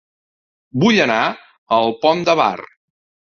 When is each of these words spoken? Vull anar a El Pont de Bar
Vull 0.83 0.97
anar 1.03 1.19
a 1.29 1.79
El 1.83 1.93
Pont 2.07 2.25
de 2.31 2.37
Bar 2.43 2.51